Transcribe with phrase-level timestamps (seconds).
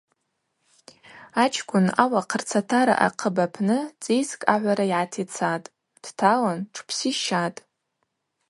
[1.43, 5.71] Ачкӏвын ауахъ рцатара ахъыб апны цӏискӏ агӏвара йгӏатицатӏ,
[6.03, 7.61] дталын тшпсищатӏ.